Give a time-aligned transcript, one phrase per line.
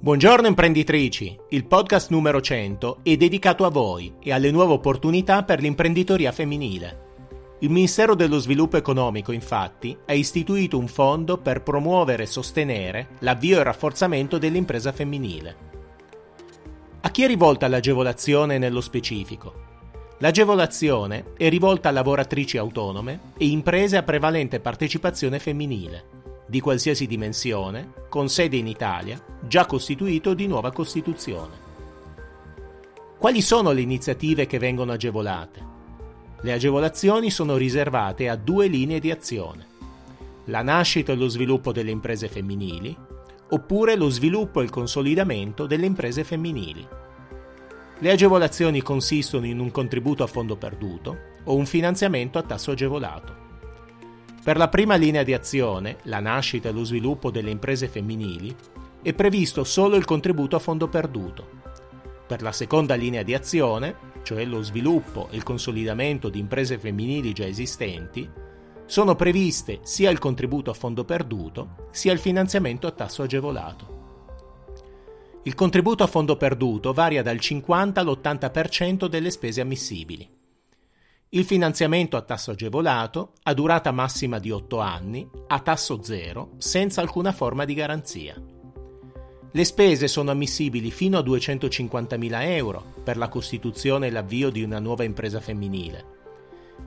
[0.00, 5.60] Buongiorno imprenditrici, il podcast numero 100 è dedicato a voi e alle nuove opportunità per
[5.60, 7.06] l'imprenditoria femminile.
[7.58, 13.56] Il Ministero dello Sviluppo Economico, infatti, ha istituito un fondo per promuovere e sostenere l'avvio
[13.56, 15.56] e il rafforzamento dell'impresa femminile.
[17.00, 19.66] A chi è rivolta l'agevolazione nello specifico?
[20.18, 26.17] L'agevolazione è rivolta a lavoratrici autonome e imprese a prevalente partecipazione femminile
[26.48, 31.66] di qualsiasi dimensione, con sede in Italia, già costituito di nuova Costituzione.
[33.18, 35.66] Quali sono le iniziative che vengono agevolate?
[36.40, 39.66] Le agevolazioni sono riservate a due linee di azione.
[40.46, 42.96] La nascita e lo sviluppo delle imprese femminili,
[43.50, 46.86] oppure lo sviluppo e il consolidamento delle imprese femminili.
[47.98, 53.47] Le agevolazioni consistono in un contributo a fondo perduto o un finanziamento a tasso agevolato.
[54.48, 58.56] Per la prima linea di azione, la nascita e lo sviluppo delle imprese femminili,
[59.02, 61.46] è previsto solo il contributo a fondo perduto.
[62.26, 67.34] Per la seconda linea di azione, cioè lo sviluppo e il consolidamento di imprese femminili
[67.34, 68.26] già esistenti,
[68.86, 73.96] sono previste sia il contributo a fondo perduto sia il finanziamento a tasso agevolato.
[75.42, 80.36] Il contributo a fondo perduto varia dal 50 all'80% delle spese ammissibili.
[81.30, 87.02] Il finanziamento a tasso agevolato ha durata massima di 8 anni, a tasso zero, senza
[87.02, 88.34] alcuna forma di garanzia.
[89.50, 94.78] Le spese sono ammissibili fino a 250.000 euro per la costituzione e l'avvio di una
[94.78, 96.16] nuova impresa femminile,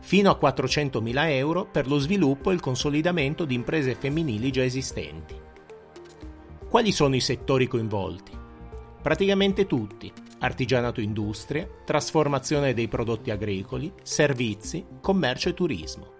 [0.00, 5.38] fino a 400.000 euro per lo sviluppo e il consolidamento di imprese femminili già esistenti.
[6.66, 8.32] Quali sono i settori coinvolti?
[9.02, 10.10] Praticamente tutti,
[10.40, 16.12] artigianato industria, trasformazione dei prodotti agricoli, servizi, commercio e turismo.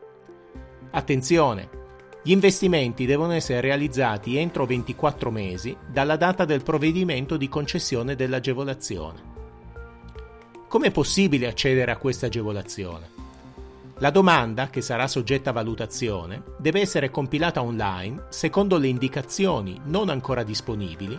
[0.92, 1.78] Attenzione!
[2.22, 9.28] Gli investimenti devono essere realizzati entro 24 mesi dalla data del provvedimento di concessione dell'agevolazione.
[10.68, 13.08] Come è possibile accedere a questa agevolazione?
[14.00, 20.08] La domanda, che sarà soggetta a valutazione, deve essere compilata online secondo le indicazioni non
[20.08, 21.18] ancora disponibili